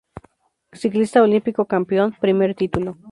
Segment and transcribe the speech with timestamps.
[0.81, 2.91] Ciclista OlímpicoCampeón"Primer título"